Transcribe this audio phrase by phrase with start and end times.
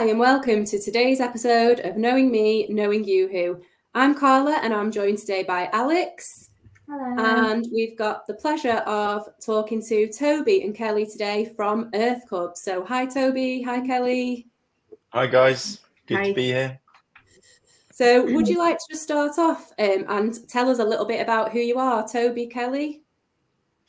[0.00, 3.60] Hi, and welcome to today's episode of Knowing Me, Knowing You Who.
[3.94, 6.48] I'm Carla, and I'm joined today by Alex.
[6.88, 7.22] Hello.
[7.22, 12.56] And we've got the pleasure of talking to Toby and Kelly today from Earth Cub.
[12.56, 13.60] So, hi, Toby.
[13.60, 14.46] Hi, Kelly.
[15.10, 15.80] Hi, guys.
[16.06, 16.28] Good Hi.
[16.28, 16.80] to be here.
[17.92, 21.20] So, would you like to just start off um, and tell us a little bit
[21.20, 23.02] about who you are, Toby, Kelly?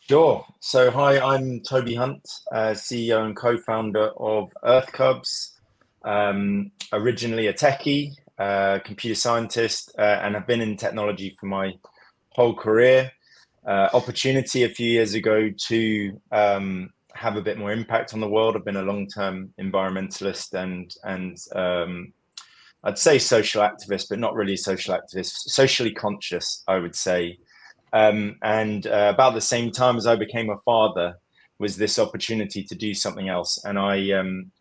[0.09, 0.45] Sure.
[0.59, 5.50] So, hi, I'm Toby Hunt, uh, CEO and co founder of Earth Cubs.
[6.03, 11.73] Um, originally a techie, uh, computer scientist, uh, and have been in technology for my
[12.29, 13.11] whole career.
[13.65, 18.27] Uh, opportunity a few years ago to um, have a bit more impact on the
[18.27, 18.55] world.
[18.55, 22.13] I've been a long term environmentalist and, and um,
[22.83, 27.37] I'd say social activist, but not really social activist, socially conscious, I would say.
[27.93, 31.17] Um, and uh, about the same time as I became a father,
[31.59, 34.51] was this opportunity to do something else, and I um,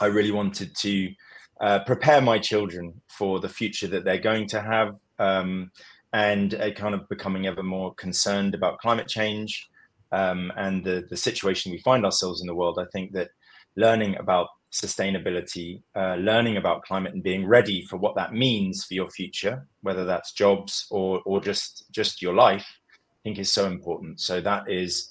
[0.00, 1.12] I really wanted to
[1.60, 5.70] uh, prepare my children for the future that they're going to have, um,
[6.12, 9.68] and uh, kind of becoming ever more concerned about climate change
[10.12, 12.78] um, and the the situation we find ourselves in the world.
[12.78, 13.30] I think that
[13.76, 18.94] learning about sustainability, uh, learning about climate, and being ready for what that means for
[18.94, 23.66] your future, whether that's jobs or or just just your life, I think is so
[23.66, 24.20] important.
[24.20, 25.10] So that is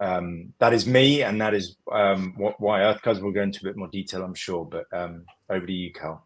[0.00, 3.60] um, that is me, and that is um, what, why Earth Cubs will go into
[3.62, 4.64] a bit more detail, I'm sure.
[4.64, 6.24] But um, over to you, Cal.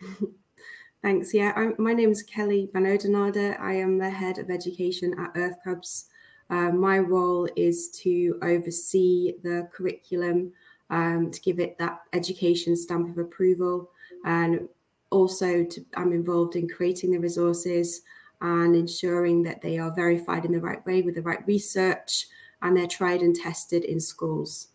[1.02, 1.34] Thanks.
[1.34, 3.60] Yeah, I'm, my name is Kelly Vanaudenaerde.
[3.60, 6.06] I am the head of education at Earth Cubs.
[6.48, 10.52] Uh, my role is to oversee the curriculum,
[10.90, 13.90] um, to give it that education stamp of approval,
[14.24, 14.66] and
[15.10, 18.00] also to, I'm involved in creating the resources
[18.40, 22.26] and ensuring that they are verified in the right way with the right research
[22.64, 24.68] and they're tried and tested in schools.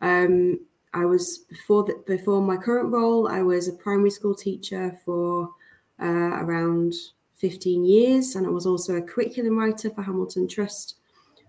[0.00, 0.58] Um,
[0.94, 5.50] I was before that before my current role, I was a primary school teacher for
[6.00, 6.94] uh, around
[7.36, 10.96] 15 years, and I was also a curriculum writer for Hamilton Trust.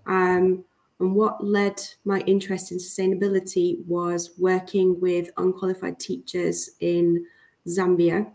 [0.06, 0.64] Um,
[1.00, 7.26] and what led my interest in sustainability was working with unqualified teachers in
[7.68, 8.26] Zambia.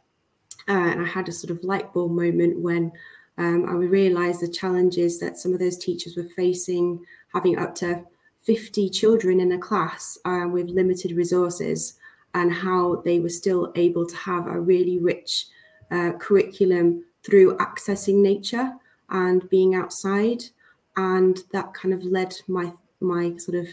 [0.67, 2.91] Uh, and I had a sort of light bulb moment when
[3.37, 8.05] um, I realized the challenges that some of those teachers were facing, having up to
[8.45, 11.95] 50 children in a class uh, with limited resources,
[12.35, 15.47] and how they were still able to have a really rich
[15.91, 18.73] uh, curriculum through accessing nature
[19.11, 20.45] and being outside.
[20.97, 23.67] And that kind of led my my sort of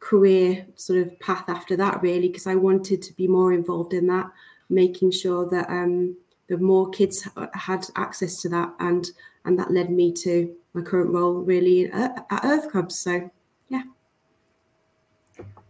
[0.00, 4.06] career sort of path after that, really, because I wanted to be more involved in
[4.08, 4.30] that,
[4.68, 6.16] making sure that um,
[6.48, 9.10] the more kids had access to that, and
[9.44, 12.98] and that led me to my current role, really, at, at Earth Cubs.
[12.98, 13.30] So,
[13.68, 13.82] yeah.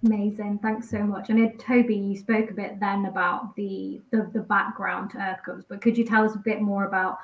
[0.04, 0.58] Amazing.
[0.62, 1.30] Thanks so much.
[1.30, 5.40] I know Toby, you spoke a bit then about the, the the background to Earth
[5.44, 7.18] Cubs, but could you tell us a bit more about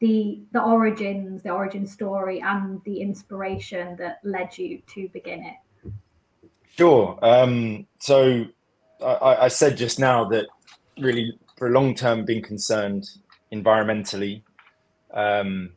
[0.00, 5.92] the the origins, the origin story, and the inspiration that led you to begin it?
[6.76, 7.16] Sure.
[7.22, 8.46] Um, so
[9.00, 10.46] I, I said just now that
[10.98, 13.08] really for a long term been concerned
[13.52, 14.42] environmentally.
[15.12, 15.70] Um,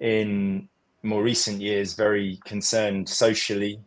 [0.00, 0.68] in
[1.06, 3.80] more recent years, very concerned socially.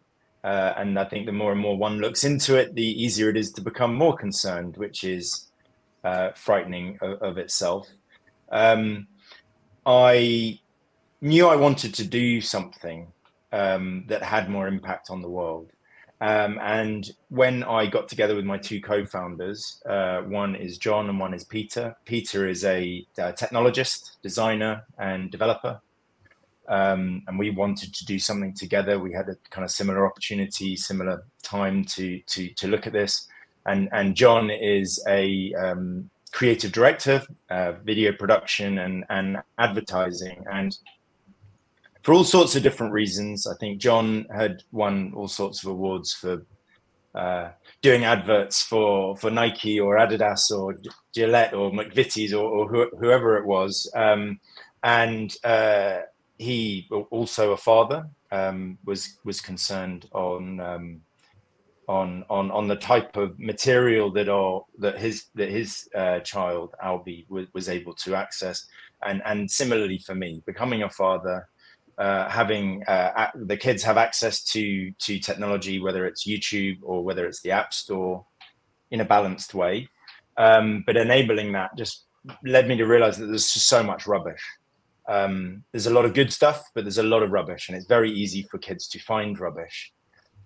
[0.44, 3.38] Uh, and I think the more and more one looks into it, the easier it
[3.38, 5.48] is to become more concerned, which is
[6.04, 7.88] uh, frightening of, of itself.
[8.52, 9.08] Um,
[9.86, 10.60] I
[11.22, 13.08] knew I wanted to do something
[13.52, 15.72] um, that had more impact on the world.
[16.22, 21.20] Um, and when I got together with my two co-founders, uh, one is John and
[21.20, 21.96] one is Peter.
[22.06, 25.82] Peter is a, a technologist, designer, and developer.
[26.70, 29.00] Um, and we wanted to do something together.
[29.00, 33.28] We had a kind of similar opportunity, similar time to to to look at this.
[33.66, 40.78] And and John is a um, creative director, uh, video production, and and advertising, and
[42.04, 43.48] for all sorts of different reasons.
[43.48, 46.46] I think John had won all sorts of awards for
[47.16, 47.50] uh,
[47.82, 50.78] doing adverts for for Nike or Adidas or
[51.14, 54.40] Gillette or McVitie's or, or who, whoever it was, um,
[54.84, 56.02] and uh,
[56.40, 60.60] he also a father um, was was concerned on.
[60.60, 61.02] Um,
[61.88, 66.76] on, on on the type of material that are that his that his uh, child
[66.86, 68.68] Albie was, was able to access,
[69.04, 71.48] and and similarly for me, becoming a father,
[71.98, 77.26] uh, having uh, the kids have access to to technology, whether it's YouTube or whether
[77.26, 78.24] it's the App Store,
[78.92, 79.90] in a balanced way.
[80.38, 82.06] Um, but enabling that just
[82.44, 84.42] led me to realize that there's just so much rubbish.
[85.10, 87.88] Um, there's a lot of good stuff, but there's a lot of rubbish, and it's
[87.88, 89.92] very easy for kids to find rubbish.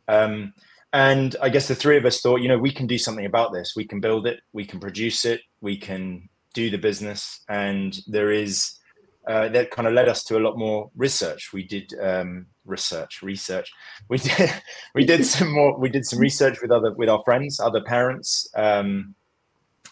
[0.07, 0.53] Um,
[0.93, 3.51] and I guess the three of us thought, you know, we can do something about
[3.51, 3.73] this.
[3.75, 8.31] We can build it, we can produce it, we can do the business, and there
[8.31, 8.79] is
[9.27, 11.51] uh, that kind of led us to a lot more research.
[11.51, 13.69] We did um, research, research.
[14.09, 14.53] We did
[14.95, 15.77] we did some more.
[15.77, 19.15] We did some research with other with our friends, other parents, um,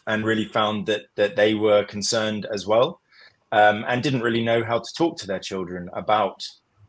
[0.08, 3.01] and really found that that they were concerned as well,
[3.52, 6.44] um, and didn't really know how to talk to their children about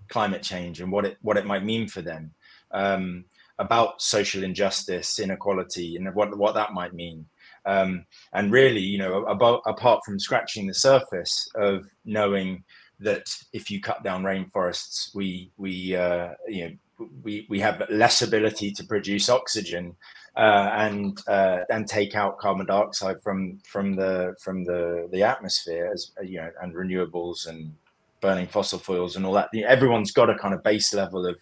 [0.09, 2.33] climate change and what it what it might mean for them,
[2.73, 3.25] um,
[3.59, 7.27] about social injustice, inequality, and what what that might mean.
[7.65, 12.65] Um, and really, you know, about, apart from scratching the surface of knowing
[12.99, 18.23] that if you cut down rainforests, we we uh, you know we we have less
[18.23, 19.97] ability to produce oxygen
[20.37, 25.91] uh, and uh, and take out carbon dioxide from from the from the the atmosphere
[25.93, 27.75] as you know and renewables and
[28.21, 29.51] burning fossil fuels and all that.
[29.55, 31.39] Everyone's got a kind of base level of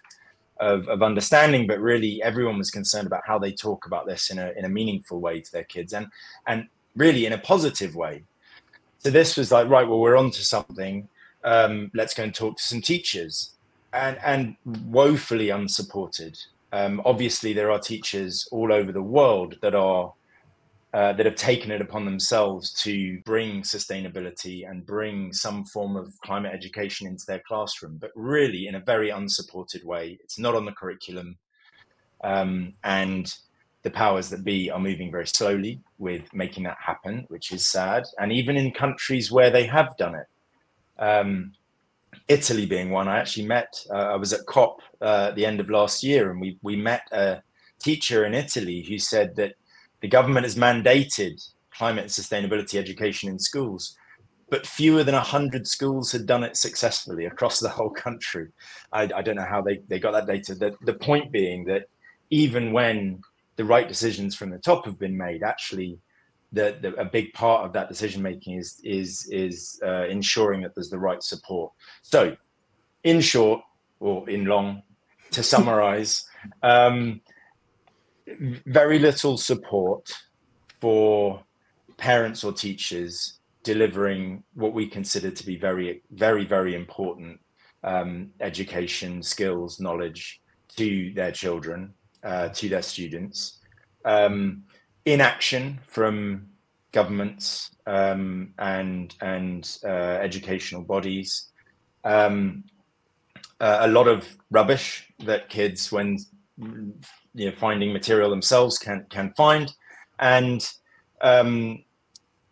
[0.58, 4.38] of, of understanding, but really everyone was concerned about how they talk about this in
[4.38, 6.08] a in a meaningful way to their kids and
[6.46, 6.66] and
[6.96, 8.24] really in a positive way.
[8.98, 11.08] So this was like, right, well, we're on to something.
[11.42, 13.52] Um, let's go and talk to some teachers.
[13.92, 16.38] And and woefully unsupported.
[16.72, 20.12] Um, obviously, there are teachers all over the world that are
[20.92, 26.12] uh, that have taken it upon themselves to bring sustainability and bring some form of
[26.22, 30.18] climate education into their classroom, but really in a very unsupported way.
[30.24, 31.38] It's not on the curriculum.
[32.24, 33.32] Um, and
[33.82, 38.04] the powers that be are moving very slowly with making that happen, which is sad.
[38.18, 40.26] And even in countries where they have done it,
[40.98, 41.52] um,
[42.30, 45.58] Italy being one, I actually met, uh, I was at COP uh, at the end
[45.58, 47.42] of last year, and we, we met a
[47.80, 49.54] teacher in Italy who said that
[50.00, 53.96] the government has mandated climate and sustainability education in schools,
[54.48, 58.46] but fewer than 100 schools had done it successfully across the whole country.
[58.92, 60.54] I, I don't know how they, they got that data.
[60.54, 61.86] The, the point being that
[62.30, 63.22] even when
[63.56, 65.98] the right decisions from the top have been made, actually,
[66.52, 70.74] the, the, a big part of that decision making is is is uh, ensuring that
[70.74, 71.72] there's the right support.
[72.02, 72.36] So,
[73.04, 73.60] in short
[74.00, 74.82] or in long,
[75.32, 76.24] to summarize,
[76.62, 77.20] um,
[78.66, 80.12] very little support
[80.80, 81.42] for
[81.96, 87.38] parents or teachers delivering what we consider to be very, very, very important
[87.84, 90.40] um, education, skills, knowledge
[90.76, 91.92] to their children,
[92.24, 93.60] uh, to their students.
[94.04, 94.64] Um,
[95.12, 96.48] inaction from
[96.92, 101.48] governments um, and and uh, educational bodies.
[102.04, 102.64] Um,
[103.60, 106.18] uh, a lot of rubbish that kids, when
[107.34, 109.72] you know finding material themselves can can find
[110.18, 110.68] and
[111.22, 111.84] um,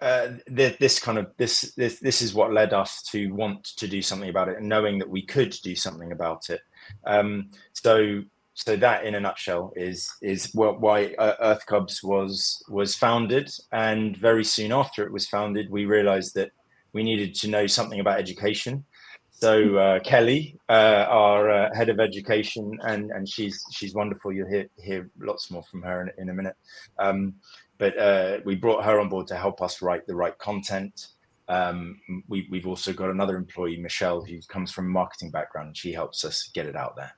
[0.00, 3.88] uh, th- this kind of this this this is what led us to want to
[3.88, 6.60] do something about it and knowing that we could do something about it
[7.06, 8.22] um, so
[8.58, 13.50] so that in a nutshell is is what, why uh, earth cubs was was founded
[13.72, 16.50] and very soon after it was founded we realized that
[16.92, 18.84] we needed to know something about education
[19.30, 24.32] so uh, Kelly, uh, our uh, head of education, and and she's she's wonderful.
[24.32, 26.56] You'll hear hear lots more from her in, in a minute.
[26.98, 27.34] Um,
[27.78, 31.08] but uh, we brought her on board to help us write the right content.
[31.48, 35.68] Um, we, we've also got another employee, Michelle, who comes from a marketing background.
[35.68, 37.17] and She helps us get it out there.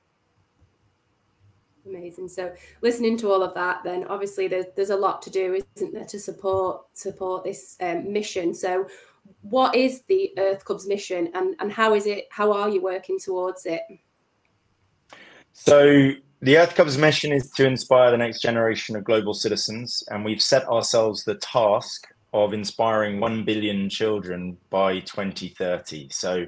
[1.85, 2.27] Amazing.
[2.27, 5.93] So listening to all of that, then obviously there's there's a lot to do, isn't
[5.93, 8.53] there, to support support this um, mission.
[8.53, 8.87] So
[9.41, 13.17] what is the Earth Cubs mission and, and how is it, how are you working
[13.19, 13.81] towards it?
[15.53, 16.11] So
[16.41, 20.41] the Earth Cubs mission is to inspire the next generation of global citizens, and we've
[20.41, 26.09] set ourselves the task of inspiring 1 billion children by 2030.
[26.09, 26.47] So,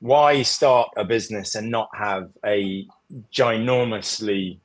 [0.00, 2.86] why start a business and not have a
[3.32, 4.58] ginormously,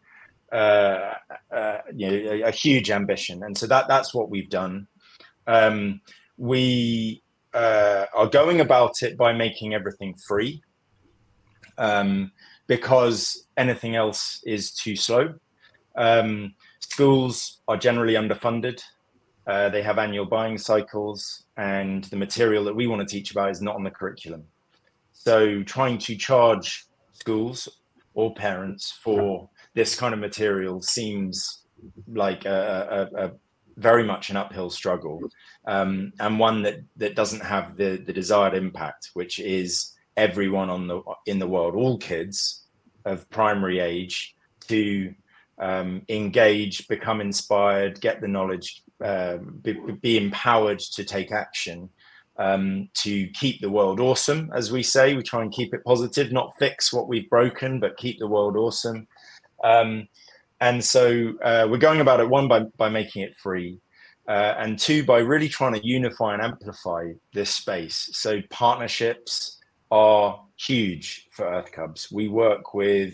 [0.51, 1.13] uh,
[1.53, 3.43] uh, you know, a, a, huge ambition?
[3.43, 4.87] And so that that's what we've done.
[5.47, 6.01] Um,
[6.37, 7.21] we
[7.53, 10.61] uh, are going about it by making everything free
[11.77, 12.31] um,
[12.67, 15.33] because anything else is too slow.
[15.95, 18.81] Um, schools are generally underfunded.
[19.47, 23.49] Uh, they have annual buying cycles, and the material that we want to teach about
[23.49, 24.43] is not on the curriculum.
[25.11, 27.67] So, trying to charge schools
[28.13, 31.63] or parents for this kind of material seems
[32.07, 33.31] like a, a, a
[33.77, 35.21] very much an uphill struggle
[35.65, 40.87] um, and one that that doesn't have the the desired impact, which is everyone on
[40.87, 42.65] the in the world, all kids
[43.05, 44.35] of primary age,
[44.67, 45.13] to
[45.59, 51.89] um, engage, become inspired, get the knowledge, uh, be, be, empowered to take action.
[52.39, 56.31] Um, to keep the world awesome, as we say, we try and keep it positive,
[56.31, 59.07] not fix what we've broken, but keep the world awesome.
[59.61, 60.07] Um,
[60.61, 63.79] and so uh, we're going about it one by by making it free,
[64.29, 68.09] uh, and two by really trying to unify and amplify this space.
[68.13, 69.59] So partnerships
[69.91, 72.09] are huge for Earth Cubs.
[72.09, 73.13] We work with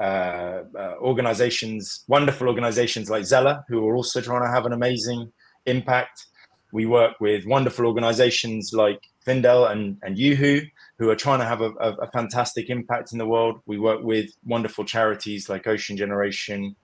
[0.00, 5.32] uh, uh, organizations, wonderful organizations like Zella, who are also trying to have an amazing
[5.64, 6.26] impact.
[6.72, 11.60] We work with wonderful organizations like Findel and, and YooHoo, who are trying to have
[11.60, 13.60] a, a, a, fantastic impact in the world.
[13.66, 16.74] We work with wonderful charities like Ocean Generation,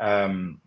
[0.00, 0.60] um,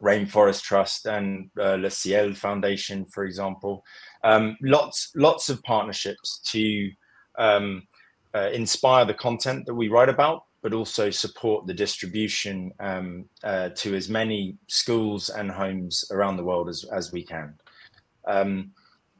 [0.00, 3.84] Rainforest Trust, and uh, Le Ciel Foundation, for example.
[4.24, 6.90] Um, lots, lots of partnerships to
[7.38, 7.82] um,
[8.34, 13.70] uh, inspire the content that we write about, but also support the distribution um, uh,
[13.70, 17.54] to as many schools and homes around the world as, as we can.
[18.26, 18.72] Um,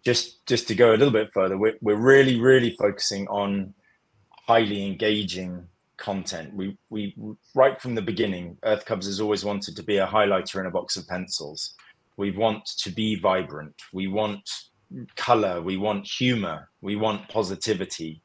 [0.04, 3.74] just just to go a little bit further, we're, we're really really focusing on
[4.46, 5.66] highly engaging
[5.96, 6.54] content.
[6.54, 7.14] We we
[7.54, 10.70] right from the beginning, Earth Cubs has always wanted to be a highlighter in a
[10.70, 11.74] box of pencils.
[12.16, 13.74] We want to be vibrant.
[13.92, 14.48] We want
[15.16, 15.62] color.
[15.62, 16.68] We want humor.
[16.80, 18.22] We want positivity.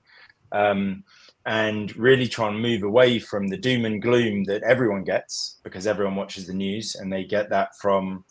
[0.52, 1.04] Um,
[1.46, 5.88] and really try and move away from the doom and gloom that everyone gets because
[5.88, 8.26] everyone watches the news and they get that from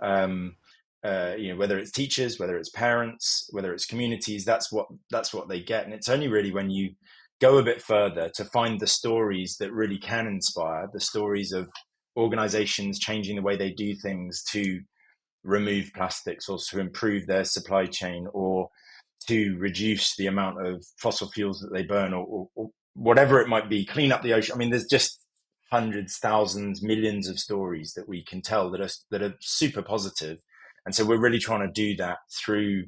[0.00, 0.56] um,
[1.04, 5.34] uh, you know whether it's teachers whether it's parents whether it's communities that's what that's
[5.34, 6.90] what they get and it's only really when you
[7.40, 11.68] go a bit further to find the stories that really can inspire the stories of
[12.16, 14.80] organizations changing the way they do things to
[15.44, 18.68] remove plastics or to improve their supply chain or
[19.26, 23.48] to reduce the amount of fossil fuels that they burn or, or, or whatever it
[23.48, 24.54] might be, clean up the ocean.
[24.54, 25.20] I mean, there's just
[25.70, 30.38] hundreds, thousands, millions of stories that we can tell that are that are super positive,
[30.86, 32.84] and so we're really trying to do that through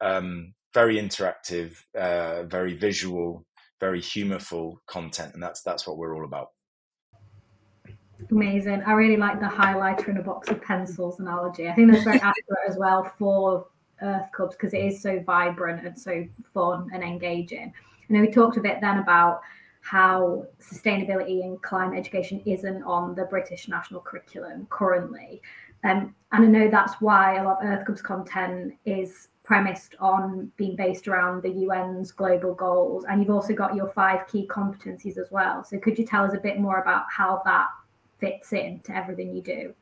[0.00, 3.44] um, very interactive, uh, very visual,
[3.80, 6.48] very humorful content, and that's that's what we're all about.
[8.30, 8.82] Amazing.
[8.86, 11.68] I really like the highlighter in a box of pencils analogy.
[11.68, 13.66] I think that's very accurate as well for
[14.02, 17.72] Earth Cubs because it is so vibrant and so fun and engaging.
[18.08, 19.40] And we talked a bit then about
[19.80, 25.42] how sustainability and climate education isn't on the British national curriculum currently.
[25.84, 30.50] Um, and I know that's why a lot of Earth Cubs content is premised on
[30.56, 33.04] being based around the UN's global goals.
[33.08, 35.62] And you've also got your five key competencies as well.
[35.62, 37.68] So could you tell us a bit more about how that
[38.18, 39.74] fits into everything you do?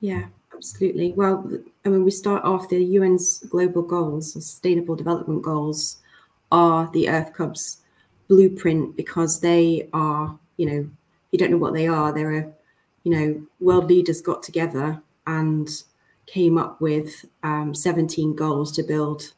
[0.00, 0.24] Yeah,
[0.54, 1.12] absolutely.
[1.12, 1.48] Well,
[1.84, 5.98] I mean, we start off the UN's global goals, sustainable development goals,
[6.50, 7.82] are the Earth Cubs
[8.28, 10.90] blueprint because they are, you know,
[11.30, 12.12] you don't know what they are.
[12.12, 12.52] They're a,
[13.04, 15.68] you know, world leaders got together and
[16.26, 19.32] came up with um, 17 goals to build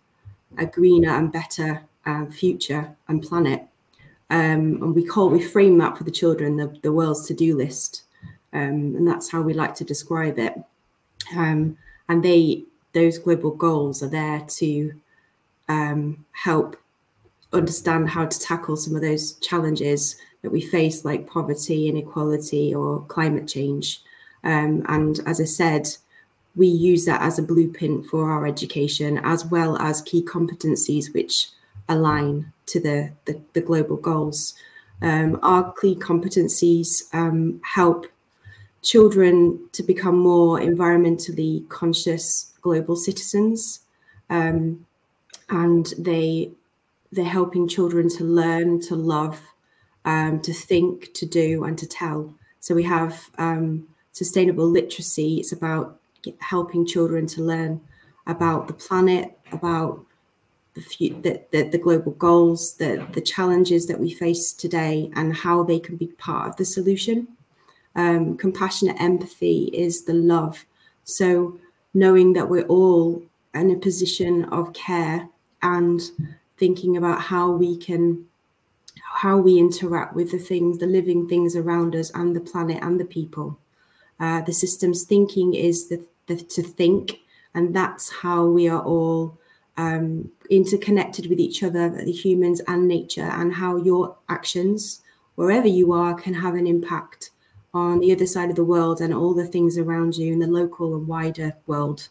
[0.58, 3.62] a greener and better uh, future and planet.
[4.30, 8.04] Um, and we call we frame that for the children the, the world's to-do list
[8.54, 10.54] um, and that's how we like to describe it
[11.36, 11.76] um,
[12.08, 14.92] and they those global goals are there to
[15.68, 16.76] um, help
[17.52, 23.02] understand how to tackle some of those challenges that we face, like poverty, inequality, or
[23.06, 24.02] climate change.
[24.44, 25.88] Um, and as I said,
[26.54, 31.48] we use that as a blueprint for our education, as well as key competencies which
[31.88, 34.52] align to the, the, the global goals.
[35.00, 38.06] Um, our key competencies um, help
[38.82, 43.80] children to become more environmentally conscious global citizens.
[44.28, 44.84] Um,
[45.48, 46.50] and they
[47.12, 49.40] they're helping children to learn, to love,
[50.04, 52.34] um, to think, to do, and to tell.
[52.60, 55.36] So we have um, sustainable literacy.
[55.36, 56.00] It's about
[56.40, 57.80] helping children to learn
[58.26, 60.04] about the planet, about
[60.74, 60.82] the,
[61.22, 65.78] the, the, the global goals, the, the challenges that we face today, and how they
[65.78, 67.28] can be part of the solution
[67.96, 70.64] um, compassionate empathy is the love.
[71.04, 71.58] So
[71.92, 73.22] knowing that we're all
[73.54, 75.28] in a position of care
[75.62, 76.00] and
[76.56, 78.26] thinking about how we can
[79.14, 82.98] how we interact with the things the living things around us and the planet and
[82.98, 83.58] the people
[84.20, 87.20] uh, the systems thinking is the, the, to think
[87.54, 89.38] and that's how we are all
[89.76, 95.02] um, interconnected with each other the humans and nature and how your actions
[95.34, 97.30] wherever you are can have an impact
[97.74, 100.46] on the other side of the world and all the things around you in the
[100.46, 102.08] local and wider world.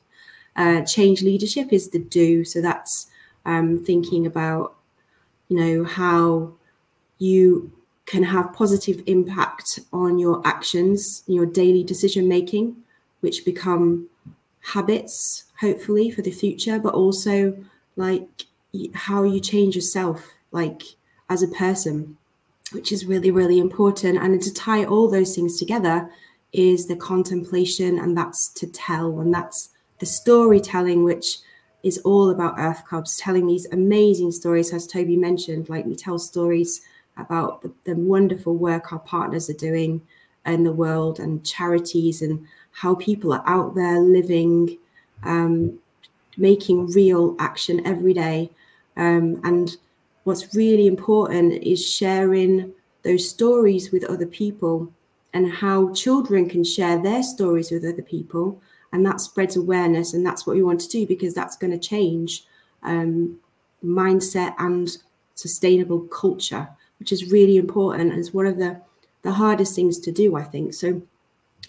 [0.56, 2.44] Uh, change leadership is the do.
[2.44, 3.08] So that's
[3.46, 4.76] um, thinking about,
[5.48, 6.54] you know, how
[7.20, 7.72] you
[8.06, 12.76] can have positive impact on your actions, your daily decision making,
[13.22, 14.08] which become
[14.62, 17.56] habits, hopefully, for the future, but also
[17.96, 18.28] like
[18.94, 20.82] how you change yourself, like
[21.30, 22.18] as a person.
[22.74, 24.18] which is really, really important.
[24.18, 26.10] And to tie all those things together
[26.52, 31.38] is the contemplation, and that's to tell, and that's the storytelling, which
[31.84, 35.70] is all about Earth Cubs, telling these amazing stories, as Toby mentioned.
[35.70, 36.82] Like we tell stories
[37.18, 40.02] about the, the wonderful work our partners are doing
[40.46, 44.78] in the world and charities and how people are out there living,
[45.24, 45.80] um,
[46.38, 48.50] making real action every day.
[48.98, 49.78] Um, and
[50.24, 54.92] what's really important is sharing those stories with other people
[55.34, 58.62] and how children can share their stories with other people
[58.94, 61.78] and that spreads awareness and that's what we want to do because that's going to
[61.78, 62.46] change
[62.84, 63.38] um,
[63.84, 64.98] mindset and
[65.36, 66.70] sustainable culture
[67.00, 68.80] which is really important and it's one of the
[69.24, 70.74] the hardest things to do i think.
[70.74, 71.02] So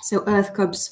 [0.02, 0.90] so earth cubs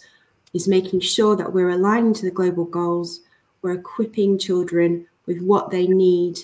[0.55, 3.21] is making sure that we're aligning to the global goals.
[3.63, 6.39] We're equipping children with what they need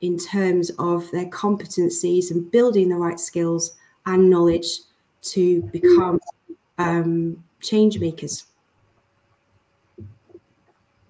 [0.00, 3.74] in terms of their competencies and building the right skills
[4.06, 4.80] and knowledge
[5.22, 6.20] to become
[6.78, 8.44] um, change makers.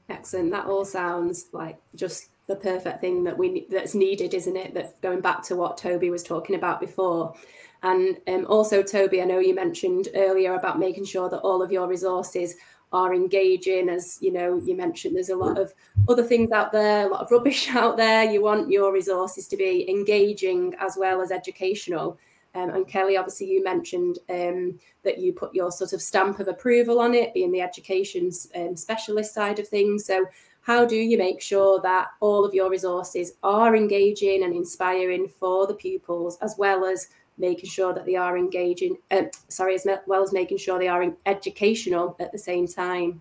[0.09, 0.53] Excellent.
[0.53, 4.75] That all sounds like just the perfect thing that we that's needed, isn't it?
[4.75, 7.35] That going back to what Toby was talking about before.
[7.83, 11.71] And um, also, Toby, I know you mentioned earlier about making sure that all of
[11.71, 12.57] your resources
[12.93, 13.89] are engaging.
[13.89, 15.75] As you know, you mentioned there's a lot of
[16.09, 18.31] other things out there, a lot of rubbish out there.
[18.31, 22.19] You want your resources to be engaging as well as educational.
[22.55, 26.47] Um, and Kelly, obviously, you mentioned um, that you put your sort of stamp of
[26.47, 30.07] approval on it, being the education um, specialist side of things.
[30.07, 30.25] So,
[30.65, 35.67] how do you make sure that all of your resources are engaging and inspiring for
[35.67, 38.97] the pupils, as well as making sure that they are engaging?
[39.11, 43.21] Uh, sorry, as well as making sure they are educational at the same time.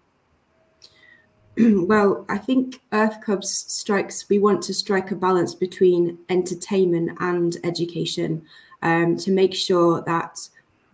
[1.58, 7.58] well, I think Earth Cubs strikes, we want to strike a balance between entertainment and
[7.66, 8.42] education
[8.82, 10.40] um, to make sure that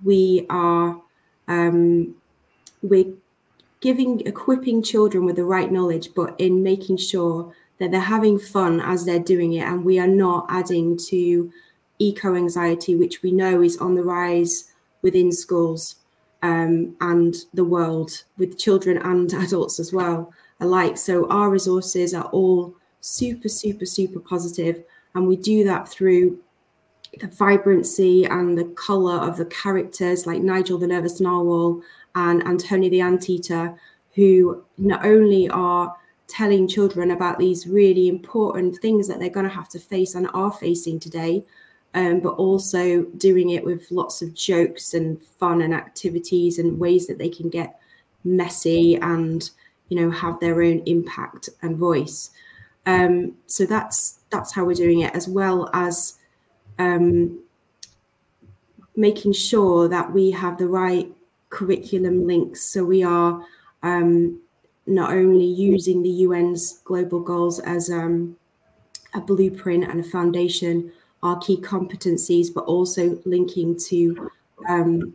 [0.03, 0.99] we are
[1.47, 2.15] um,
[2.81, 3.13] we're
[3.81, 8.81] giving equipping children with the right knowledge, but in making sure that they're having fun
[8.81, 11.51] as they're doing it, and we are not adding to
[11.99, 15.95] eco anxiety, which we know is on the rise within schools
[16.41, 20.97] um, and the world with children and adults as well alike.
[20.97, 24.83] So our resources are all super, super, super positive,
[25.15, 26.39] and we do that through
[27.19, 31.81] the vibrancy and the color of the characters like Nigel the Nervous Narwhal
[32.15, 33.79] and Antonia the Anteater,
[34.15, 35.95] who not only are
[36.27, 40.29] telling children about these really important things that they're going to have to face and
[40.33, 41.43] are facing today,
[41.95, 47.07] um, but also doing it with lots of jokes and fun and activities and ways
[47.07, 47.79] that they can get
[48.23, 49.51] messy and
[49.87, 52.29] you know have their own impact and voice.
[52.85, 56.19] Um, so that's that's how we're doing it, as well as
[56.77, 57.39] um,
[58.95, 61.11] making sure that we have the right
[61.49, 62.61] curriculum links.
[62.61, 63.43] So we are
[63.83, 64.39] um,
[64.85, 68.35] not only using the UN's global goals as um,
[69.13, 70.91] a blueprint and a foundation,
[71.23, 74.31] our key competencies, but also linking to
[74.67, 75.13] um,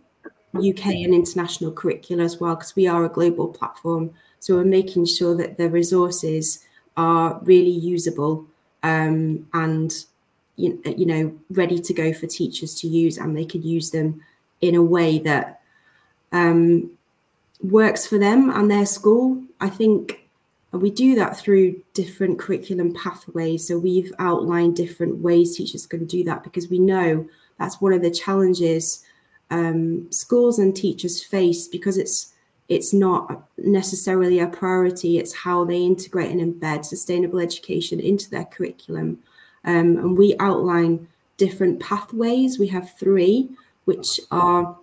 [0.55, 4.13] UK and international curricula as well, because we are a global platform.
[4.41, 6.65] So we're making sure that the resources
[6.97, 8.47] are really usable
[8.83, 9.93] um, and
[10.57, 14.23] you, you know ready to go for teachers to use and they could use them
[14.61, 15.61] in a way that
[16.35, 16.91] um,
[17.63, 19.43] works for them and their school.
[19.61, 20.29] I think
[20.73, 23.67] we do that through different curriculum pathways.
[23.67, 27.27] So we've outlined different ways teachers can do that because we know
[27.59, 29.05] that's one of the challenges
[29.51, 32.33] um, schools and teachers face because it's
[32.69, 35.19] it's not necessarily a priority.
[35.19, 39.19] It's how they integrate and embed sustainable education into their curriculum.
[39.65, 42.59] Um, and we outline different pathways.
[42.59, 43.51] We have three,
[43.85, 44.79] which are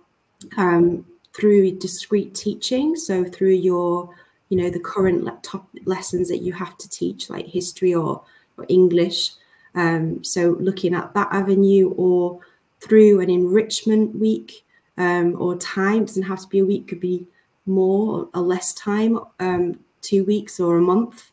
[0.56, 2.96] um, through discrete teaching.
[2.96, 4.14] So through your,
[4.48, 8.22] you know, the current top lessons that you have to teach, like history or,
[8.56, 9.30] or English.
[9.74, 12.40] Um, so looking at that avenue or
[12.80, 14.64] through an enrichment week
[14.98, 17.26] um, or time, it doesn't have to be a week, could be
[17.64, 21.32] more or less time, um, two weeks or a month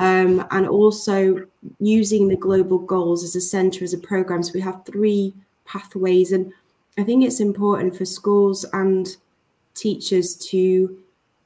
[0.00, 1.46] um, and also
[1.78, 4.42] using the global goals as a center as a program.
[4.42, 5.34] So we have three
[5.66, 6.52] pathways, and
[6.98, 9.14] I think it's important for schools and
[9.80, 10.98] teachers to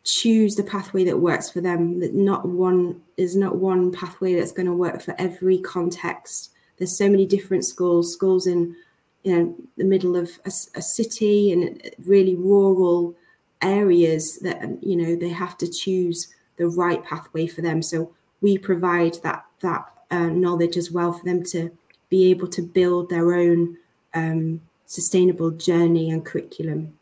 [0.04, 2.00] choose the pathway that works for them.
[2.00, 6.50] That not one is not one pathway that's going to work for every context.
[6.76, 8.76] There's so many different schools, schools in
[9.22, 13.14] you know the middle of a, a city and really rural
[13.62, 17.82] areas that you know they have to choose the right pathway for them.
[17.82, 21.70] So we provide that that uh, knowledge as well for them to
[22.10, 23.76] be able to build their own
[24.12, 26.92] um, sustainable journey and curriculum.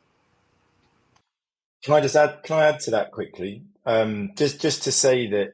[1.83, 2.43] Can I just add?
[2.45, 3.65] Can I add to that quickly?
[3.85, 5.49] Um, just just to say that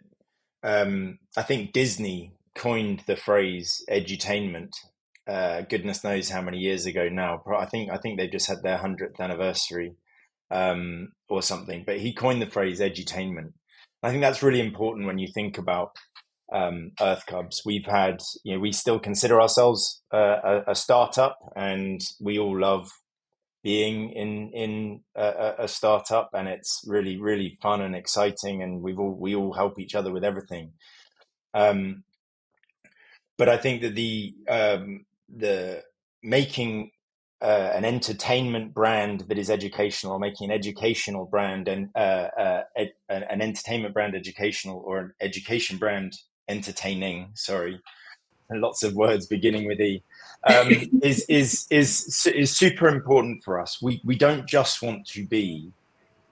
[0.63, 4.71] um, I think Disney coined the phrase edutainment.
[5.27, 7.43] Uh, goodness knows how many years ago now.
[7.57, 9.95] I think I think they've just had their hundredth anniversary
[10.51, 11.85] um, or something.
[11.87, 13.53] But he coined the phrase edutainment.
[14.03, 15.91] I think that's really important when you think about
[16.53, 17.63] um, Earth Cubs.
[17.65, 22.59] We've had, you know, we still consider ourselves uh, a, a startup, and we all
[22.59, 22.91] love
[23.63, 28.99] being in in a, a, startup, and it's really really fun and exciting, and we've
[28.99, 30.73] all we all help each other with everything.
[31.55, 32.05] Um,
[33.37, 35.83] but I think that the um, the
[36.23, 36.91] making
[37.41, 42.63] uh, an entertainment brand that is educational, or making an educational brand and uh, uh,
[42.77, 46.15] ed, an entertainment brand educational or an education brand
[46.49, 47.31] entertaining.
[47.35, 47.81] Sorry,
[48.51, 50.03] lots of words beginning with e.
[50.45, 50.69] Um,
[51.03, 53.83] is is is is super important for us.
[53.83, 55.73] We we don't just want to be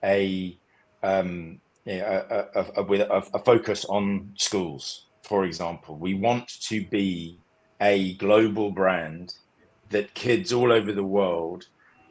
[0.03, 0.57] a
[1.03, 5.97] um, a, a, a, a, focus on schools, for example.
[5.97, 7.37] We want to be
[7.81, 9.33] a global brand
[9.89, 11.67] that kids all over the world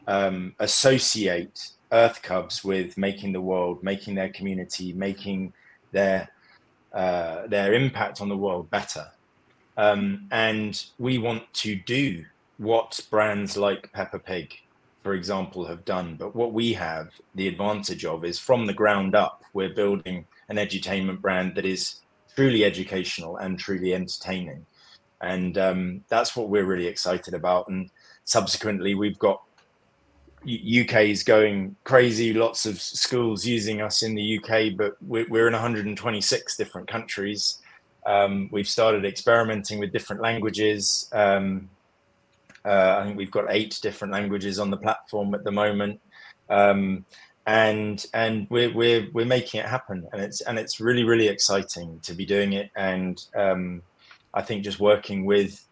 [0.06, 5.52] um, associate Earth Cubs with making the world, making their community, making
[5.92, 6.28] their
[6.92, 9.06] uh, their impact on the world better.
[9.76, 12.24] Um, and we want to do
[12.58, 14.54] what brands like Peppa Pig,
[15.02, 16.16] for example, have done.
[16.16, 20.56] But what we have the advantage of is from the ground up, we're building an
[20.56, 22.00] edutainment brand that is
[22.34, 24.64] truly educational and truly entertaining
[25.20, 27.68] and um, that's what we're really excited about.
[27.68, 27.90] And
[28.24, 29.42] subsequently, we've got
[30.44, 32.32] UK is going crazy.
[32.32, 37.58] Lots of schools using us in the UK, but we're, in 126 different countries.
[38.06, 41.10] Um, we've started experimenting with different languages.
[41.12, 41.68] Um,
[42.64, 46.00] uh, I think we've got eight different languages on the platform at the moment,
[46.48, 47.04] um,
[47.46, 52.00] and and we're we're we're making it happen, and it's and it's really really exciting
[52.04, 53.82] to be doing it, and um,
[54.34, 55.66] I think just working with,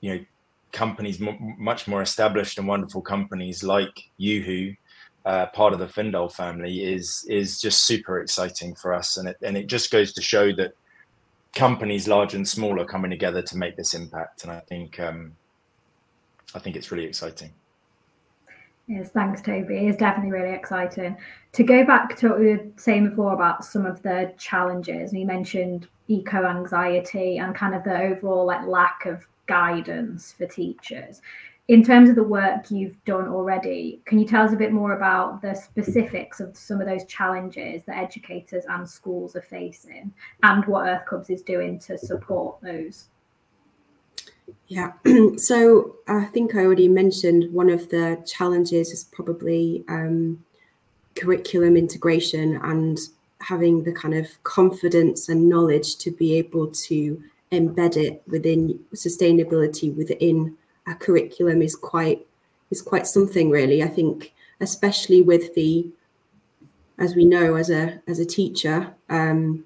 [0.00, 0.24] you know,
[0.72, 4.76] companies m- much more established and wonderful companies like YooHoo,
[5.24, 9.36] uh, part of the Findel family, is is just super exciting for us, and it
[9.42, 10.72] and it just goes to show that
[11.54, 15.36] companies large and small are coming together to make this impact, and I think um,
[16.54, 17.52] I think it's really exciting.
[18.86, 19.86] Yes, thanks, Toby.
[19.86, 21.16] It's definitely really exciting.
[21.52, 25.20] To go back to what we were saying before about some of the challenges, and
[25.20, 31.22] you mentioned eco anxiety and kind of the overall like lack of guidance for teachers.
[31.68, 34.96] In terms of the work you've done already, can you tell us a bit more
[34.96, 40.64] about the specifics of some of those challenges that educators and schools are facing and
[40.66, 43.06] what Earth Cubs is doing to support those?
[44.66, 44.92] Yeah,
[45.36, 50.44] so I think I already mentioned one of the challenges is probably um,
[51.14, 52.98] curriculum integration and
[53.40, 59.94] having the kind of confidence and knowledge to be able to embed it within sustainability
[59.96, 60.56] within
[60.90, 62.26] a curriculum is quite
[62.70, 63.82] is quite something really.
[63.82, 65.88] I think especially with the
[66.98, 69.64] as we know as a as a teacher, um,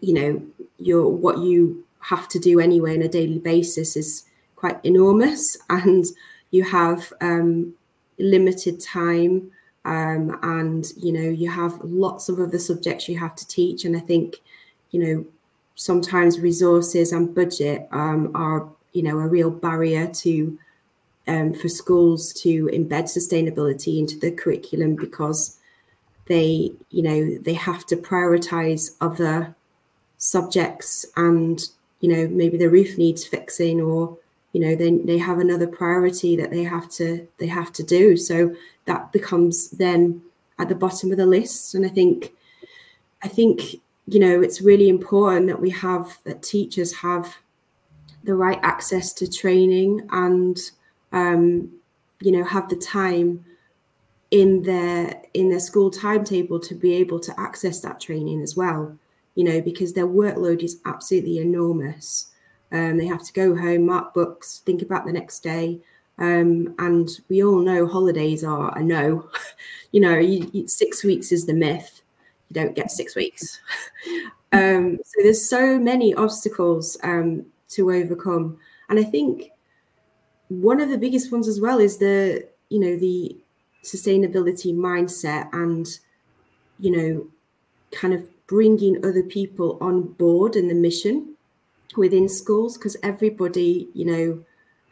[0.00, 0.42] you know,
[0.78, 4.24] your what you have to do anyway on a daily basis is
[4.56, 6.04] quite enormous and
[6.50, 7.74] you have um,
[8.18, 9.50] limited time
[9.84, 13.96] um, and you know you have lots of other subjects you have to teach and
[13.96, 14.36] i think
[14.90, 15.24] you know
[15.74, 20.58] sometimes resources and budget um, are you know a real barrier to
[21.26, 25.58] um, for schools to embed sustainability into the curriculum because
[26.26, 29.54] they you know they have to prioritize other
[30.16, 31.68] subjects and
[32.00, 34.16] you know maybe the roof needs fixing or
[34.52, 38.16] you know they, they have another priority that they have to they have to do.
[38.16, 38.54] So
[38.86, 40.22] that becomes then
[40.58, 41.74] at the bottom of the list.
[41.74, 42.32] And i think
[43.22, 43.74] i think
[44.06, 47.36] you know it's really important that we have that teachers have
[48.24, 50.58] the right access to training and
[51.12, 51.70] um,
[52.20, 53.44] you know have the time
[54.30, 58.96] in their in their school timetable to be able to access that training as well
[59.34, 62.30] you know because their workload is absolutely enormous
[62.74, 65.80] um, they have to go home, mark books, think about the next day.
[66.18, 69.30] Um, and we all know holidays are a no.
[69.92, 72.02] you know, you, you, six weeks is the myth.
[72.48, 73.60] You don't get six weeks.
[74.52, 78.58] um, so there's so many obstacles um, to overcome.
[78.88, 79.50] And I think
[80.48, 83.36] one of the biggest ones as well is the, you know, the
[83.84, 85.86] sustainability mindset and,
[86.78, 87.26] you know,
[87.92, 91.34] kind of bringing other people on board in the mission
[91.96, 94.44] within schools because everybody, you know,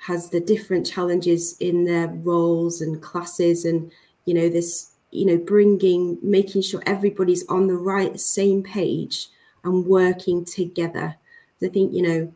[0.02, 3.90] has the different challenges in their roles and classes and
[4.24, 9.28] you know this you know bringing making sure everybody's on the right same page
[9.62, 11.14] and working together
[11.62, 12.32] i think you know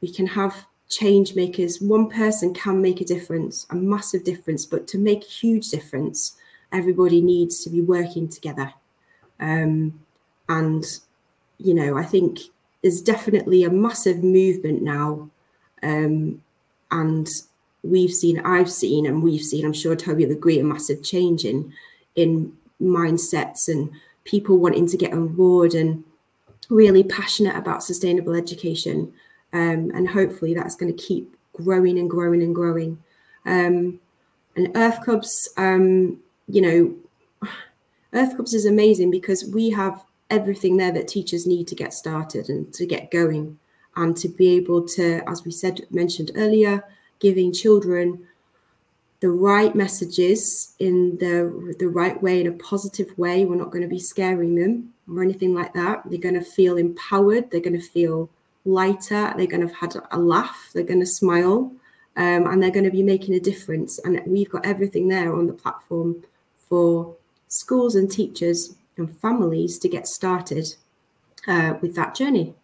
[0.00, 1.80] we can have change makers.
[1.80, 6.36] One person can make a difference a massive difference but to make a huge difference
[6.72, 8.72] everybody needs to be working together.
[9.40, 10.00] Um,
[10.50, 10.84] and
[11.58, 12.40] you know i think
[12.82, 15.30] there's definitely a massive movement now
[15.82, 16.42] um,
[16.90, 17.28] and
[17.82, 21.44] we've seen i've seen and we've seen i'm sure toby will agree a massive change
[21.44, 21.72] in
[22.16, 23.90] in mindsets and
[24.24, 26.02] people wanting to get on board and
[26.68, 29.12] really passionate about sustainable education
[29.52, 33.02] um, and hopefully that's going to keep growing and growing and growing.
[33.46, 34.00] Um,
[34.56, 37.48] and earth cubs um, you know
[38.12, 42.48] earth cubs is amazing because we have everything there that teachers need to get started
[42.48, 43.58] and to get going
[43.96, 46.84] and to be able to, as we said, mentioned earlier,
[47.18, 48.26] giving children
[49.20, 53.44] the right messages in the the right way in a positive way.
[53.44, 56.02] We're not going to be scaring them or anything like that.
[56.06, 57.50] They're going to feel empowered.
[57.50, 58.30] They're going to feel
[58.64, 61.72] lighter they're going to have had a laugh they're going to smile
[62.16, 63.98] um, and they're going to be making a difference.
[63.98, 66.24] And we've got everything there on the platform
[66.68, 67.16] for
[67.48, 70.74] schools and teachers and families to get started
[71.46, 72.54] uh, with that journey.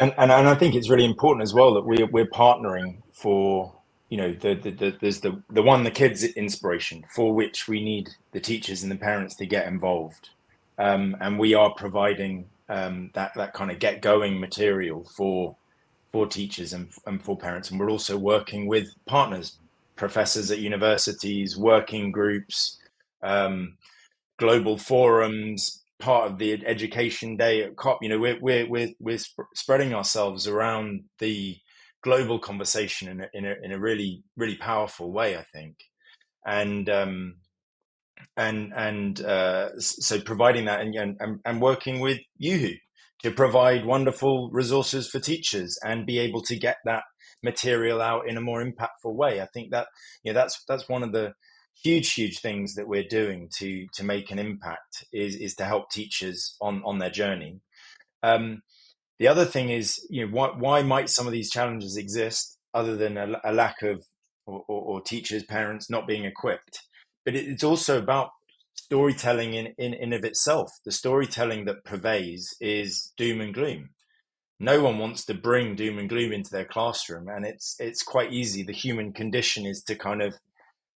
[0.00, 3.72] And, and and I think it's really important as well that we're we're partnering for
[4.08, 7.84] you know the, the, the there's the the one the kids inspiration for which we
[7.84, 10.30] need the teachers and the parents to get involved,
[10.78, 15.56] um, and we are providing um, that that kind of get going material for
[16.12, 19.58] for teachers and, and for parents, and we're also working with partners,
[19.96, 22.78] professors at universities, working groups,
[23.22, 23.76] um,
[24.38, 27.98] global forums, part of the education day at COP.
[28.02, 31.56] You know, we're we're we're, we're sp- spreading ourselves around the
[32.02, 35.76] global conversation in a, in a in a really really powerful way, I think,
[36.46, 37.34] and um,
[38.36, 42.76] and and uh, so providing that and, and and working with YooHoo
[43.22, 47.04] to provide wonderful resources for teachers and be able to get that
[47.42, 49.40] material out in a more impactful way.
[49.40, 49.88] I think that
[50.22, 51.34] you know that's that's one of the
[51.82, 55.90] huge huge things that we're doing to to make an impact is is to help
[55.90, 57.60] teachers on on their journey
[58.22, 58.62] um,
[59.18, 62.96] the other thing is you know why, why might some of these challenges exist other
[62.96, 64.04] than a, a lack of
[64.46, 66.80] or, or, or, teachers parents not being equipped
[67.24, 68.30] but it, it's also about
[68.74, 70.70] storytelling in, in in of itself.
[70.84, 73.90] The storytelling that pervades is doom and gloom.
[74.60, 78.32] No one wants to bring doom and gloom into their classroom and it's it's quite
[78.32, 78.62] easy.
[78.62, 80.36] The human condition is to kind of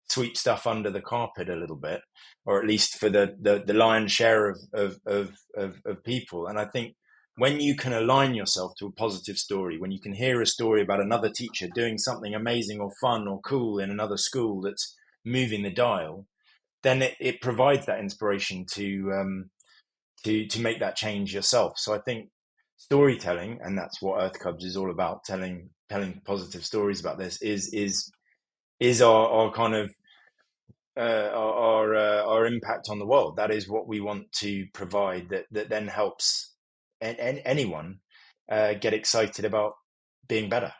[0.09, 2.01] sweep stuff under the carpet a little bit,
[2.47, 6.47] or at least for the the, the lion's share of, of of, of of people.
[6.47, 6.95] And I think
[7.37, 10.83] when you can align yourself to a positive story, when you can hear a story
[10.83, 15.63] about another teacher doing something amazing or fun or cool in another school that's moving
[15.63, 16.27] the dial,
[16.83, 19.51] then it, it provides that inspiration to um,
[20.25, 21.75] to to make that change yourself.
[21.77, 22.29] So I think
[22.77, 27.41] storytelling, and that's what Earth Cubs is all about, telling telling positive stories about this
[27.43, 28.11] is is
[28.81, 29.91] is our, our kind of
[30.97, 33.37] uh, our uh, our impact on the world.
[33.37, 35.29] That is what we want to provide.
[35.31, 36.55] That that then helps
[37.01, 38.01] an, an, anyone
[38.51, 39.75] uh, get excited about
[40.29, 40.73] being better.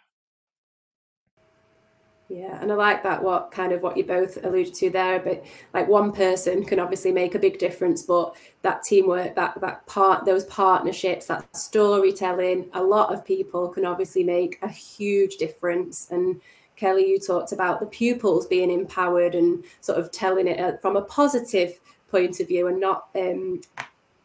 [2.31, 5.43] Yeah, and I like that what kind of what you both alluded to there, but
[5.73, 10.27] like one person can obviously make a big difference, but that teamwork, that that part
[10.27, 16.09] those partnerships, that storytelling, a lot of people can obviously make a huge difference.
[16.11, 16.39] And
[16.77, 20.97] Kelly, you talked about the pupils being empowered and sort of telling it uh, from
[20.97, 23.63] a positive point of view and not um,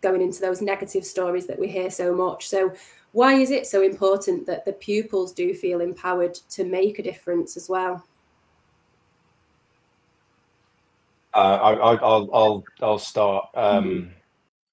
[0.01, 2.49] going into those negative stories that we hear so much.
[2.49, 2.73] So,
[3.13, 7.55] why is it so important that the pupils do feel empowered to make a difference
[7.55, 8.05] as well?
[11.33, 13.45] Uh, I, will I'll I'll start.
[13.55, 14.09] Um, mm-hmm.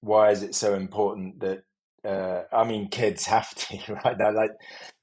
[0.01, 1.63] Why is it so important that
[2.03, 4.17] uh, I mean kids have to right?
[4.17, 4.51] That like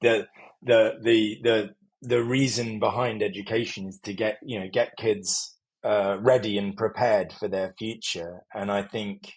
[0.02, 0.26] the
[0.62, 1.70] the the the
[2.02, 7.32] the reason behind education is to get you know get kids uh, ready and prepared
[7.32, 9.32] for their future and i think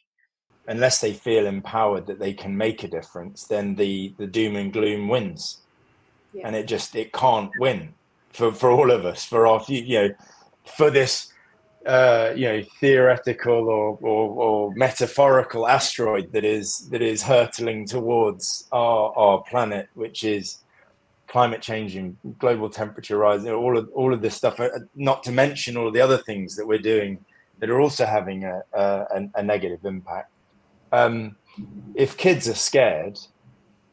[0.72, 4.74] unless they feel empowered that they can make a difference then the the doom and
[4.74, 5.62] gloom wins
[6.34, 6.46] yeah.
[6.46, 7.94] and it just it can't win
[8.30, 10.10] for for all of us for our you know
[10.78, 11.28] for this
[11.86, 18.68] uh, you know theoretical or, or, or metaphorical asteroid that is that is hurtling towards
[18.72, 20.60] our our planet which is
[21.32, 24.60] climate changing, global temperature rise, all of all of this stuff.
[24.60, 27.24] Uh, not to mention all of the other things that we're doing
[27.60, 30.31] that are also having a, a, a negative impact.
[30.92, 31.36] Um,
[31.96, 33.20] if kids are scared,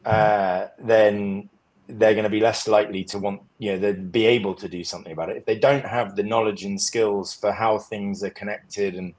[0.05, 1.49] uh, then
[1.87, 4.83] they're going to be less likely to want, you know, they'd be able to do
[4.83, 5.37] something about it.
[5.37, 9.13] If they don't have the knowledge and skills for how things are connected and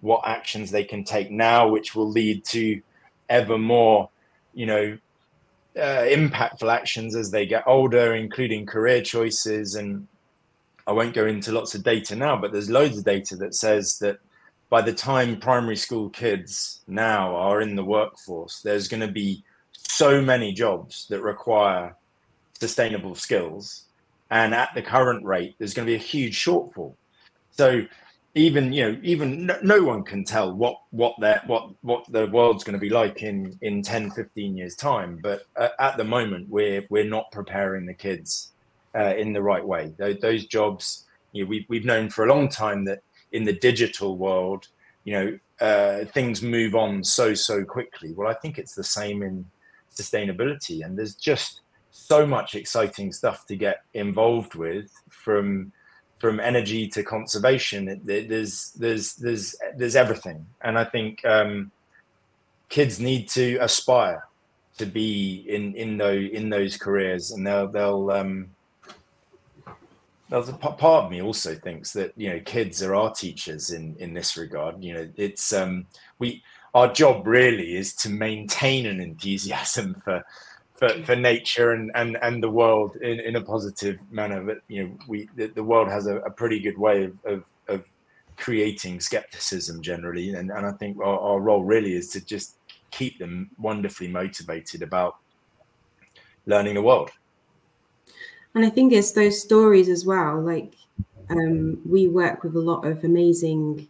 [0.00, 2.80] what actions they can take now, which will lead to
[3.28, 4.08] ever more,
[4.54, 4.98] you know,
[5.76, 9.74] uh, impactful actions as they get older, including career choices.
[9.74, 10.06] And
[10.86, 13.98] I won't go into lots of data now, but there's loads of data that says
[13.98, 14.18] that
[14.76, 19.42] by the time primary school kids now are in the workforce, there's going to be
[19.72, 21.96] so many jobs that require
[22.60, 23.84] sustainable skills.
[24.30, 26.94] And at the current rate, there's going to be a huge shortfall.
[27.52, 27.86] So
[28.34, 32.26] even you know even no, no, one can tell what what their what what the
[32.26, 36.04] world's going to be like in in 10 15 years time but uh, at the
[36.04, 38.52] moment we're we're not preparing the kids
[38.94, 42.28] uh, in the right way those, those jobs you know, we, we've known for a
[42.28, 43.00] long time that
[43.36, 44.62] in the digital world
[45.04, 45.28] you know
[45.60, 48.12] uh, things move on so so quickly.
[48.12, 49.44] Well i think it's the same in
[49.94, 55.72] sustainability and there's just so much exciting stuff to get involved with from
[56.18, 58.00] from energy to conservation.
[58.04, 60.46] There's there's there's there's everything.
[60.62, 61.70] And i think um,
[62.68, 64.24] kids need to aspire
[64.78, 68.50] to be in in those in those careers and they'll they'll um
[70.30, 74.12] a part of me also thinks that you know kids are our teachers in in
[74.12, 75.86] this regard you know it's um
[76.18, 76.42] we
[76.74, 80.24] our job really is to maintain an enthusiasm for
[80.76, 84.42] for, for nature and, and, and the world in, in a positive manner.
[84.42, 87.44] But you know, we the, the world has a, a, pretty good way of, of,
[87.68, 87.84] of
[88.36, 92.56] creating skepticism generally, and, and I think our, our role really is to just
[92.90, 95.16] keep them wonderfully motivated about
[96.44, 97.10] learning the world.
[98.56, 100.40] And I think it's those stories as well.
[100.40, 100.74] Like
[101.28, 103.86] um, we work with a lot of amazing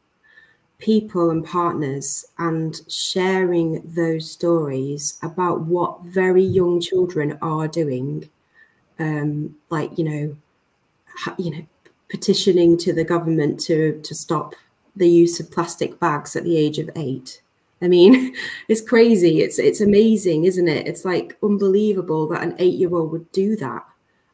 [0.78, 8.28] people and partners and sharing those stories about what very young children are doing
[8.98, 10.36] um, like you know
[11.38, 11.66] you know
[12.10, 14.54] petitioning to the government to to stop
[14.96, 17.40] the use of plastic bags at the age of 8
[17.82, 18.34] i mean
[18.68, 19.40] it's crazy.
[19.42, 20.86] It's it's amazing isn't it?
[20.86, 23.84] It's like unbelievable that an 8 year old would do that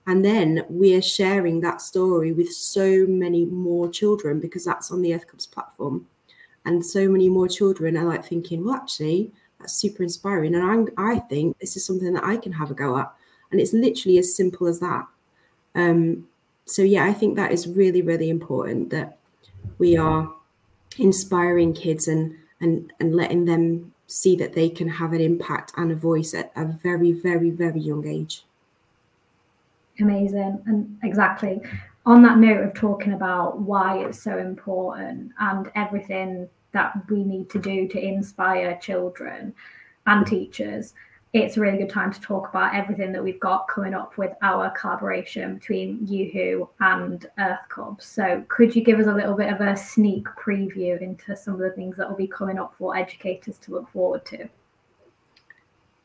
[0.06, 5.14] and then we're sharing that story with so many more children because that's on the
[5.14, 6.06] earth cubs platform
[6.64, 10.54] and so many more children are like thinking, well, actually, that's super inspiring.
[10.54, 13.12] And I'm, I think this is something that I can have a go at.
[13.50, 15.06] And it's literally as simple as that.
[15.74, 16.28] Um,
[16.66, 19.18] so, yeah, I think that is really, really important that
[19.78, 20.32] we are
[20.98, 25.90] inspiring kids and, and, and letting them see that they can have an impact and
[25.90, 28.44] a voice at a very, very, very young age.
[30.00, 30.62] Amazing.
[30.66, 31.60] And exactly
[32.04, 37.48] on that note of talking about why it's so important and everything that we need
[37.50, 39.54] to do to inspire children
[40.06, 40.94] and teachers,
[41.32, 44.32] it's a really good time to talk about everything that we've got coming up with
[44.42, 48.04] our collaboration between YooHoo and Earth Cubs.
[48.04, 51.60] So, could you give us a little bit of a sneak preview into some of
[51.60, 54.48] the things that will be coming up for educators to look forward to?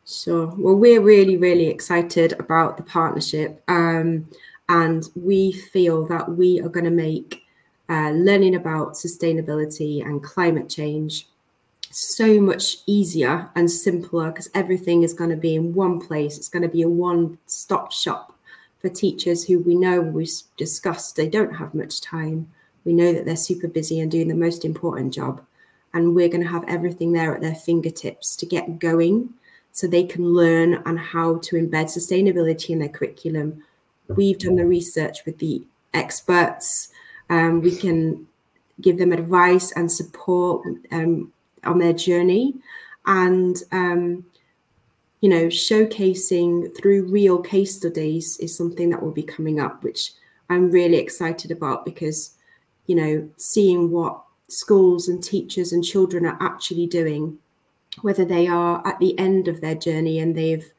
[0.07, 0.47] Sure.
[0.57, 3.61] Well, we're really, really excited about the partnership.
[3.67, 4.29] Um,
[4.69, 7.43] and we feel that we are going to make
[7.89, 11.27] uh, learning about sustainability and climate change
[11.89, 16.37] so much easier and simpler because everything is going to be in one place.
[16.37, 18.33] It's going to be a one stop shop
[18.79, 22.49] for teachers who we know we've discussed they don't have much time.
[22.85, 25.43] We know that they're super busy and doing the most important job.
[25.93, 29.33] And we're going to have everything there at their fingertips to get going
[29.77, 33.63] so they can learn on how to embed sustainability in their curriculum
[34.07, 35.63] We've done the research with the
[35.93, 36.89] experts.
[37.29, 38.27] Um, we can
[38.79, 41.31] give them advice and support um,
[41.63, 42.55] on their journey.
[43.05, 44.25] And, um,
[45.21, 50.13] you know, showcasing through real case studies is something that will be coming up, which
[50.49, 52.35] I'm really excited about because,
[52.85, 57.37] you know, seeing what schools and teachers and children are actually doing,
[58.01, 60.71] whether they are at the end of their journey and they've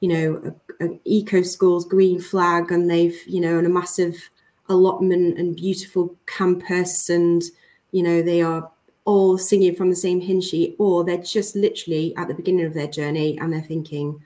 [0.00, 4.30] you know, a, a eco schools green flag, and they've, you know, and a massive
[4.68, 7.42] allotment and beautiful campus, and
[7.92, 8.70] you know, they are
[9.04, 12.74] all singing from the same hymn sheet, or they're just literally at the beginning of
[12.74, 14.20] their journey and they're thinking,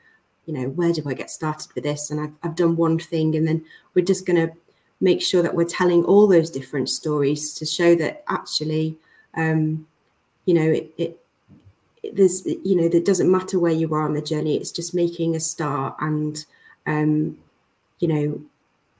[0.46, 2.10] you know, where do I get started with this?
[2.10, 4.54] And I've, I've done one thing, and then we're just going to
[5.00, 8.96] make sure that we're telling all those different stories to show that actually,
[9.36, 9.86] um,
[10.46, 11.23] you know, it, it
[12.12, 15.34] there's you know that doesn't matter where you are on the journey it's just making
[15.34, 16.44] a start and
[16.86, 17.36] um
[18.00, 18.40] you know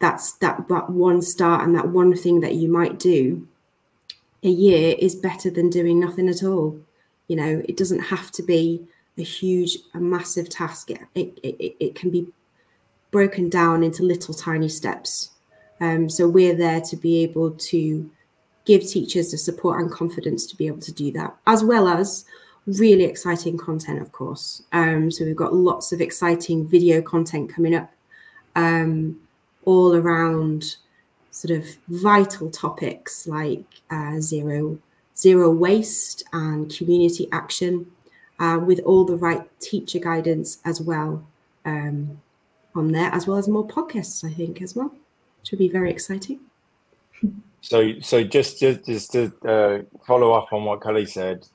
[0.00, 3.46] that's that that one start and that one thing that you might do
[4.42, 6.78] a year is better than doing nothing at all
[7.28, 8.82] you know it doesn't have to be
[9.18, 12.26] a huge a massive task it it, it, it can be
[13.14, 15.30] broken down into little tiny steps.
[15.80, 18.10] Um, so we're there to be able to
[18.64, 22.24] give teachers the support and confidence to be able to do that, as well as
[22.66, 24.62] really exciting content, of course.
[24.72, 27.92] Um, so we've got lots of exciting video content coming up,
[28.56, 29.18] um,
[29.64, 30.76] all around
[31.30, 34.78] sort of vital topics like uh, zero
[35.16, 37.86] zero waste and community action,
[38.40, 41.24] uh, with all the right teacher guidance as well
[41.64, 42.20] um,
[42.74, 44.92] on there, as well as more podcasts, I think, as well,
[45.40, 46.40] which will be very exciting.
[47.60, 51.46] So, so just just, just to uh, follow up on what Kelly said,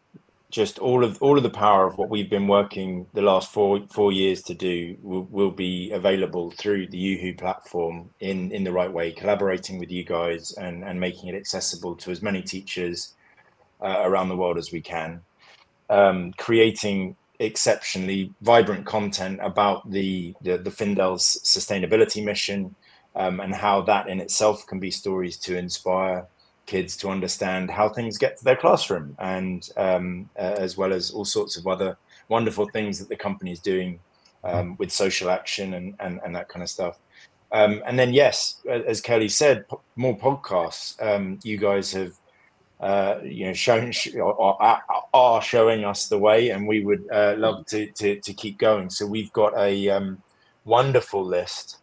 [0.50, 3.82] just all of all of the power of what we've been working the last four
[3.91, 8.72] four years to do will, will be available through the YooHoo platform in in the
[8.72, 13.14] right way, collaborating with you guys and and making it accessible to as many teachers
[13.82, 15.22] uh, around the world as we can,
[15.89, 22.76] um, creating exceptionally vibrant content about the the, the Findel's sustainability mission
[23.16, 26.28] um, and how that in itself can be stories to inspire
[26.70, 31.09] kids to understand how things get to their classroom and um, uh, as well as
[31.09, 31.97] all sorts of other
[32.28, 33.99] wonderful things that the company is doing
[34.43, 36.99] um, with social action and, and, and that kind of stuff.
[37.51, 39.65] Um, and then, yes, as Kelly said,
[39.95, 41.01] more podcasts.
[41.01, 42.13] Um, you guys have,
[42.80, 43.91] uh, you know, shown
[44.22, 48.59] are, are, showing us the way, and we would uh, love to, to, to keep
[48.59, 48.91] going.
[48.91, 50.22] So we've got a um,
[50.63, 51.80] wonderful list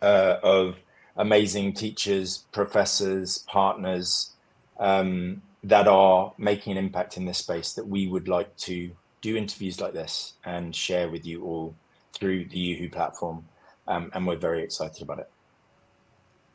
[0.00, 0.78] uh, of
[1.16, 4.30] amazing teachers, professors, partners
[4.78, 8.90] um, that are making an impact in this space that we would like to
[9.20, 11.74] do interviews like this and share with you all
[12.12, 13.44] through the YooHoo platform.
[13.86, 15.30] Um, and we're very excited about it.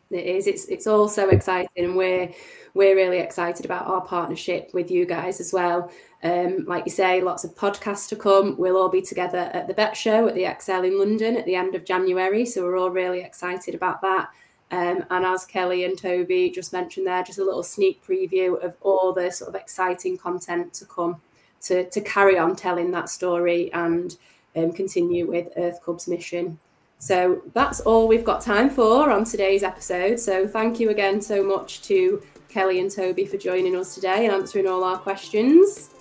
[0.09, 0.47] It is.
[0.47, 2.31] It's it's all so exciting, and we're
[2.73, 5.91] we're really excited about our partnership with you guys as well.
[6.23, 8.55] Um, like you say, lots of podcasts to come.
[8.57, 11.55] We'll all be together at the Bett Show at the ExCeL in London at the
[11.55, 14.29] end of January, so we're all really excited about that.
[14.69, 18.75] Um, and as Kelly and Toby just mentioned there, just a little sneak preview of
[18.81, 21.21] all the sort of exciting content to come
[21.61, 24.17] to, to carry on telling that story and
[24.55, 26.59] um, continue with Earth Cub's mission.
[26.99, 30.19] So that's all we've got time for on today's episode.
[30.19, 34.33] So thank you again so much to Kelly and Toby for joining us today and
[34.33, 35.91] answering all our questions.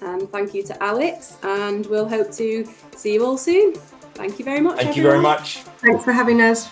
[0.00, 3.74] And thank you to Alex, and we'll hope to see you all soon.
[4.14, 4.76] Thank you very much.
[4.76, 5.04] Thank everyone.
[5.04, 5.58] you very much.
[5.78, 6.68] Thanks for having us.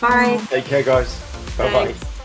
[0.00, 0.40] Bye.
[0.50, 1.20] Take care, guys.
[1.56, 2.15] Bye bye.